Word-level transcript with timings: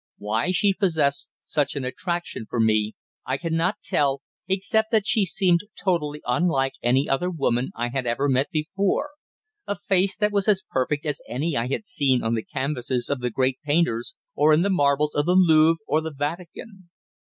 Why 0.17 0.49
she 0.49 0.73
possessed 0.73 1.29
such 1.41 1.75
an 1.75 1.85
attraction 1.85 2.47
for 2.49 2.59
me 2.59 2.95
I 3.23 3.37
cannot 3.37 3.83
tell, 3.83 4.23
except 4.47 4.91
that 4.91 5.05
she 5.05 5.25
seemed 5.25 5.59
totally 5.79 6.21
unlike 6.25 6.73
any 6.81 7.07
other 7.07 7.29
woman 7.29 7.69
I 7.75 7.89
had 7.89 8.07
ever 8.07 8.27
met 8.27 8.49
before 8.49 9.11
a 9.67 9.77
face 9.77 10.17
that 10.17 10.31
was 10.31 10.47
as 10.47 10.63
perfect 10.67 11.05
as 11.05 11.21
any 11.29 11.55
I 11.55 11.67
had 11.67 11.85
seen 11.85 12.23
on 12.23 12.33
the 12.33 12.41
canvases 12.43 13.11
of 13.11 13.19
the 13.19 13.29
great 13.29 13.59
painters, 13.63 14.15
or 14.33 14.53
in 14.53 14.63
the 14.63 14.71
marbles 14.71 15.13
of 15.13 15.27
the 15.27 15.35
Louvre 15.37 15.77
or 15.85 16.01
the 16.01 16.11
Vatican. 16.11 16.89